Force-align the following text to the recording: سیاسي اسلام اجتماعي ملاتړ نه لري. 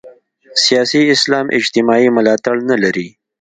سیاسي 0.63 1.01
اسلام 1.15 1.45
اجتماعي 1.59 2.07
ملاتړ 2.17 2.55
نه 2.69 2.75
لري. 2.83 3.07